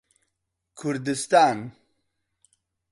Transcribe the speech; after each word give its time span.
کوردستان 0.77 1.71